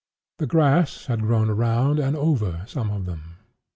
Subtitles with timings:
[0.39, 3.37] The grass had grown around and over some of them.